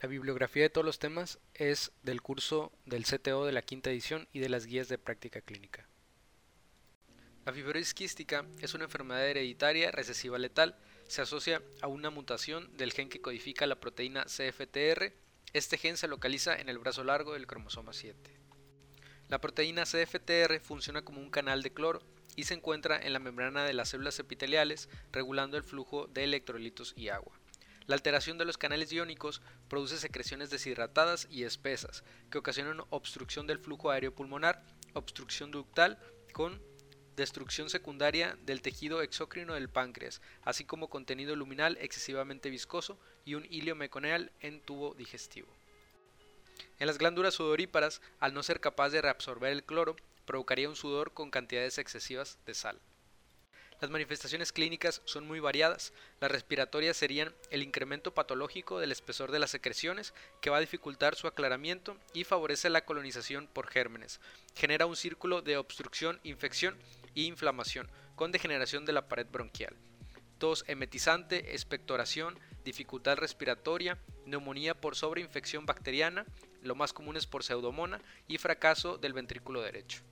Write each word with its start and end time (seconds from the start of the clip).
La 0.00 0.08
bibliografía 0.08 0.64
de 0.64 0.68
todos 0.68 0.84
los 0.84 0.98
temas 0.98 1.38
es 1.54 1.90
del 2.02 2.20
curso 2.20 2.70
del 2.84 3.04
CTO 3.06 3.46
de 3.46 3.52
la 3.52 3.62
quinta 3.62 3.90
edición 3.90 4.28
y 4.30 4.40
de 4.40 4.50
las 4.50 4.66
guías 4.66 4.88
de 4.88 4.98
práctica 4.98 5.40
clínica. 5.40 5.88
La 7.46 7.52
fibrosis 7.52 7.94
quística 7.94 8.44
es 8.60 8.74
una 8.74 8.84
enfermedad 8.84 9.26
hereditaria 9.26 9.90
recesiva 9.90 10.38
letal. 10.38 10.76
Se 11.08 11.22
asocia 11.22 11.62
a 11.80 11.86
una 11.86 12.10
mutación 12.10 12.76
del 12.76 12.92
gen 12.92 13.08
que 13.08 13.22
codifica 13.22 13.66
la 13.66 13.80
proteína 13.80 14.24
CFTR. 14.24 15.14
Este 15.54 15.78
gen 15.78 15.96
se 15.96 16.08
localiza 16.08 16.54
en 16.60 16.68
el 16.68 16.78
brazo 16.78 17.02
largo 17.02 17.32
del 17.32 17.46
cromosoma 17.46 17.94
7. 17.94 18.18
La 19.28 19.40
proteína 19.40 19.84
CFTR 19.84 20.60
funciona 20.60 21.02
como 21.02 21.20
un 21.20 21.30
canal 21.30 21.62
de 21.62 21.72
cloro 21.72 22.02
y 22.36 22.44
se 22.44 22.52
encuentra 22.52 23.00
en 23.00 23.14
la 23.14 23.18
membrana 23.18 23.64
de 23.64 23.72
las 23.72 23.88
células 23.88 24.18
epiteliales 24.18 24.90
regulando 25.10 25.56
el 25.56 25.62
flujo 25.62 26.06
de 26.06 26.24
electrolitos 26.24 26.92
y 26.96 27.08
agua. 27.08 27.40
La 27.86 27.94
alteración 27.94 28.36
de 28.36 28.44
los 28.44 28.58
canales 28.58 28.92
iónicos 28.92 29.42
produce 29.68 29.98
secreciones 29.98 30.50
deshidratadas 30.50 31.28
y 31.30 31.44
espesas 31.44 32.02
que 32.30 32.38
ocasionan 32.38 32.84
obstrucción 32.90 33.46
del 33.46 33.60
flujo 33.60 33.90
aéreo 33.90 34.14
pulmonar, 34.14 34.64
obstrucción 34.94 35.52
ductal 35.52 35.98
con 36.32 36.60
destrucción 37.14 37.70
secundaria 37.70 38.36
del 38.44 38.60
tejido 38.60 39.02
exócrino 39.02 39.54
del 39.54 39.68
páncreas, 39.68 40.20
así 40.42 40.64
como 40.64 40.90
contenido 40.90 41.36
luminal 41.36 41.78
excesivamente 41.80 42.50
viscoso 42.50 42.98
y 43.24 43.34
un 43.34 43.46
hilio 43.48 43.76
meconeal 43.76 44.32
en 44.40 44.60
tubo 44.60 44.94
digestivo. 44.94 45.48
En 46.78 46.86
las 46.88 46.98
glándulas 46.98 47.34
sudoríparas, 47.34 48.02
al 48.18 48.34
no 48.34 48.42
ser 48.42 48.60
capaz 48.60 48.90
de 48.90 49.00
reabsorber 49.00 49.52
el 49.52 49.64
cloro, 49.64 49.96
provocaría 50.26 50.68
un 50.68 50.76
sudor 50.76 51.14
con 51.14 51.30
cantidades 51.30 51.78
excesivas 51.78 52.38
de 52.44 52.54
sal. 52.54 52.80
Las 53.80 53.90
manifestaciones 53.90 54.52
clínicas 54.52 55.02
son 55.04 55.26
muy 55.26 55.38
variadas. 55.38 55.92
Las 56.20 56.30
respiratorias 56.30 56.96
serían 56.96 57.34
el 57.50 57.62
incremento 57.62 58.14
patológico 58.14 58.80
del 58.80 58.90
espesor 58.90 59.30
de 59.30 59.38
las 59.38 59.50
secreciones, 59.50 60.14
que 60.40 60.48
va 60.48 60.56
a 60.56 60.60
dificultar 60.60 61.14
su 61.14 61.26
aclaramiento 61.26 61.98
y 62.14 62.24
favorece 62.24 62.70
la 62.70 62.86
colonización 62.86 63.48
por 63.48 63.66
gérmenes. 63.66 64.18
Genera 64.54 64.86
un 64.86 64.96
círculo 64.96 65.42
de 65.42 65.58
obstrucción, 65.58 66.20
infección 66.22 66.76
e 67.14 67.22
inflamación, 67.22 67.90
con 68.14 68.32
degeneración 68.32 68.86
de 68.86 68.94
la 68.94 69.08
pared 69.08 69.26
bronquial. 69.30 69.76
Tos 70.38 70.64
emetizante, 70.68 71.52
expectoración, 71.52 72.38
dificultad 72.64 73.18
respiratoria, 73.18 73.98
neumonía 74.24 74.74
por 74.74 74.96
sobreinfección 74.96 75.66
bacteriana, 75.66 76.24
lo 76.62 76.74
más 76.74 76.92
común 76.92 77.16
es 77.16 77.26
por 77.26 77.44
pseudomona 77.44 78.00
y 78.26 78.38
fracaso 78.38 78.96
del 78.96 79.12
ventrículo 79.12 79.60
derecho. 79.60 80.02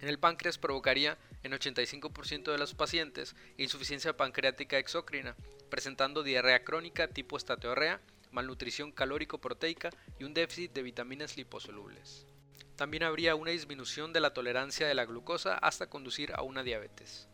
En 0.00 0.08
el 0.08 0.18
páncreas 0.18 0.58
provocaría 0.58 1.18
en 1.42 1.52
85% 1.52 2.50
de 2.50 2.58
los 2.58 2.74
pacientes 2.74 3.36
insuficiencia 3.56 4.16
pancreática 4.16 4.78
exócrina, 4.78 5.36
presentando 5.70 6.22
diarrea 6.22 6.64
crónica 6.64 7.08
tipo 7.08 7.36
estateorrea, 7.36 8.00
malnutrición 8.32 8.92
calórico-proteica 8.92 9.90
y 10.18 10.24
un 10.24 10.34
déficit 10.34 10.72
de 10.72 10.82
vitaminas 10.82 11.36
liposolubles. 11.36 12.26
También 12.76 13.04
habría 13.04 13.36
una 13.36 13.52
disminución 13.52 14.12
de 14.12 14.20
la 14.20 14.34
tolerancia 14.34 14.86
de 14.88 14.94
la 14.94 15.04
glucosa 15.04 15.54
hasta 15.58 15.88
conducir 15.88 16.32
a 16.34 16.42
una 16.42 16.64
diabetes. 16.64 17.28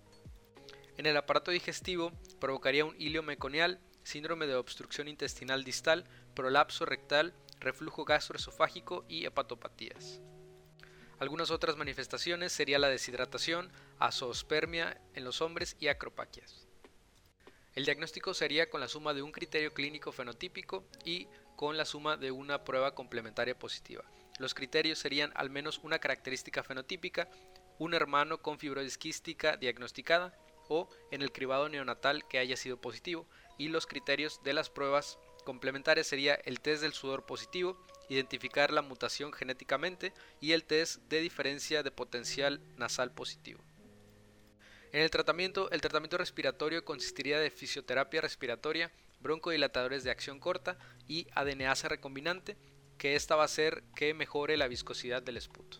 En 0.98 1.06
el 1.06 1.16
aparato 1.16 1.50
digestivo 1.50 2.12
provocaría 2.40 2.84
un 2.84 2.94
hilio 3.00 3.22
meconial, 3.22 3.80
síndrome 4.02 4.46
de 4.46 4.54
obstrucción 4.54 5.08
intestinal 5.08 5.64
distal, 5.64 6.04
prolapso 6.34 6.84
rectal, 6.84 7.32
reflujo 7.58 8.04
gastroesofágico 8.04 9.06
y 9.08 9.24
hepatopatías. 9.24 10.20
Algunas 11.20 11.50
otras 11.50 11.76
manifestaciones 11.76 12.50
sería 12.50 12.78
la 12.78 12.88
deshidratación, 12.88 13.70
azoospermia 13.98 14.98
en 15.14 15.24
los 15.24 15.42
hombres 15.42 15.76
y 15.78 15.88
acropaquias. 15.88 16.66
El 17.74 17.84
diagnóstico 17.84 18.32
sería 18.32 18.70
con 18.70 18.80
la 18.80 18.88
suma 18.88 19.12
de 19.12 19.20
un 19.20 19.30
criterio 19.30 19.74
clínico 19.74 20.12
fenotípico 20.12 20.82
y 21.04 21.28
con 21.56 21.76
la 21.76 21.84
suma 21.84 22.16
de 22.16 22.30
una 22.30 22.64
prueba 22.64 22.94
complementaria 22.94 23.58
positiva. 23.58 24.02
Los 24.38 24.54
criterios 24.54 24.98
serían 24.98 25.30
al 25.34 25.50
menos 25.50 25.78
una 25.82 25.98
característica 25.98 26.62
fenotípica, 26.62 27.28
un 27.78 27.92
hermano 27.92 28.40
con 28.40 28.58
fibrosis 28.58 28.96
quística 28.96 29.58
diagnosticada 29.58 30.34
o 30.68 30.88
en 31.10 31.20
el 31.20 31.32
cribado 31.32 31.68
neonatal 31.68 32.26
que 32.28 32.38
haya 32.38 32.56
sido 32.56 32.80
positivo 32.80 33.26
y 33.58 33.68
los 33.68 33.86
criterios 33.86 34.42
de 34.42 34.54
las 34.54 34.70
pruebas 34.70 35.18
complementarias 35.44 36.06
sería 36.06 36.34
el 36.34 36.60
test 36.60 36.80
del 36.80 36.94
sudor 36.94 37.26
positivo, 37.26 37.76
identificar 38.10 38.72
la 38.72 38.82
mutación 38.82 39.32
genéticamente 39.32 40.12
y 40.40 40.52
el 40.52 40.64
test 40.64 41.00
de 41.08 41.20
diferencia 41.20 41.82
de 41.82 41.90
potencial 41.90 42.60
nasal 42.76 43.12
positivo. 43.12 43.62
En 44.92 45.02
el 45.02 45.10
tratamiento, 45.10 45.70
el 45.70 45.80
tratamiento 45.80 46.18
respiratorio 46.18 46.84
consistiría 46.84 47.38
de 47.38 47.50
fisioterapia 47.50 48.20
respiratoria, 48.20 48.90
broncodilatadores 49.20 50.02
de 50.02 50.10
acción 50.10 50.40
corta 50.40 50.76
y 51.06 51.28
adeneasa 51.34 51.88
recombinante, 51.88 52.56
que 52.98 53.14
esta 53.14 53.36
va 53.36 53.42
a 53.42 53.46
hacer 53.46 53.84
que 53.94 54.12
mejore 54.12 54.56
la 54.56 54.66
viscosidad 54.66 55.22
del 55.22 55.36
esputo. 55.36 55.78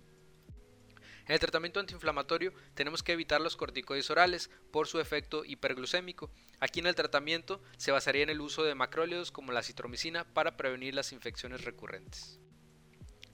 En 1.27 1.35
el 1.35 1.39
tratamiento 1.39 1.81
antiinflamatorio 1.81 2.53
tenemos 2.75 3.03
que 3.03 3.13
evitar 3.13 3.41
los 3.41 3.57
corticoides 3.57 4.11
orales 4.11 4.51
por 4.71 4.87
su 4.87 5.01
efecto 5.01 5.45
hiperglucémico. 5.45 6.31
Aquí 6.59 6.81
en 6.81 6.87
el 6.87 6.95
tratamiento 6.95 7.63
se 7.77 7.93
basaría 7.93 8.23
en 8.23 8.31
el 8.31 8.41
uso 8.41 8.65
de 8.65 8.75
macrólidos 8.75 9.31
como 9.31 9.53
la 9.53 9.63
citromicina 9.63 10.25
para 10.25 10.57
prevenir 10.57 10.95
las 10.95 11.13
infecciones 11.13 11.65
recurrentes. 11.65 12.41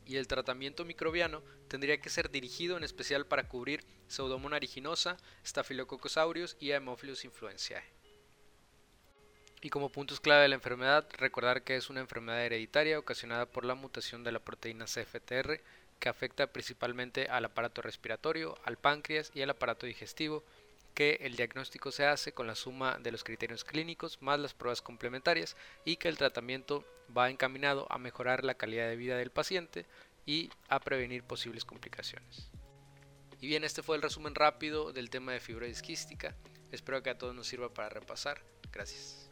Y 0.04 0.16
el 0.16 0.28
tratamiento 0.28 0.84
microbiano 0.84 1.42
tendría 1.68 2.00
que 2.00 2.10
ser 2.10 2.30
dirigido 2.30 2.76
en 2.76 2.84
especial 2.84 3.26
para 3.26 3.48
cubrir 3.48 3.84
Pseudomonas 4.06 4.58
aeruginosa, 4.58 5.16
Staphylococcus 5.44 6.16
aureus 6.16 6.56
y 6.60 6.70
Haemophilus 6.70 7.24
influenzae. 7.24 7.82
Y 9.62 9.70
como 9.70 9.90
puntos 9.90 10.20
clave 10.20 10.42
de 10.42 10.48
la 10.48 10.54
enfermedad, 10.54 11.08
recordar 11.18 11.64
que 11.64 11.74
es 11.74 11.90
una 11.90 12.00
enfermedad 12.00 12.44
hereditaria 12.44 13.00
ocasionada 13.00 13.46
por 13.46 13.64
la 13.64 13.74
mutación 13.74 14.22
de 14.22 14.30
la 14.30 14.38
proteína 14.38 14.84
CFTR 14.84 15.60
que 15.98 16.08
afecta 16.08 16.46
principalmente 16.46 17.26
al 17.28 17.44
aparato 17.44 17.82
respiratorio, 17.82 18.58
al 18.64 18.76
páncreas 18.76 19.30
y 19.34 19.42
al 19.42 19.50
aparato 19.50 19.86
digestivo, 19.86 20.44
que 20.94 21.18
el 21.20 21.36
diagnóstico 21.36 21.92
se 21.92 22.06
hace 22.06 22.32
con 22.32 22.46
la 22.46 22.54
suma 22.54 22.98
de 22.98 23.12
los 23.12 23.22
criterios 23.22 23.64
clínicos 23.64 24.22
más 24.22 24.40
las 24.40 24.54
pruebas 24.54 24.80
complementarias 24.80 25.54
y 25.84 25.96
que 25.96 26.08
el 26.08 26.16
tratamiento 26.16 26.84
va 27.16 27.28
encaminado 27.28 27.86
a 27.90 27.98
mejorar 27.98 28.44
la 28.44 28.54
calidad 28.54 28.88
de 28.88 28.96
vida 28.96 29.18
del 29.18 29.30
paciente 29.30 29.84
y 30.24 30.50
a 30.68 30.80
prevenir 30.80 31.22
posibles 31.22 31.64
complicaciones. 31.64 32.50
Y 33.40 33.46
bien, 33.46 33.64
este 33.64 33.82
fue 33.82 33.96
el 33.96 34.02
resumen 34.02 34.34
rápido 34.34 34.92
del 34.92 35.10
tema 35.10 35.32
de 35.32 35.40
fibrosis 35.40 35.82
quística. 35.82 36.34
Espero 36.72 37.02
que 37.02 37.10
a 37.10 37.18
todos 37.18 37.34
nos 37.34 37.46
sirva 37.46 37.72
para 37.72 37.90
repasar. 37.90 38.40
Gracias. 38.72 39.25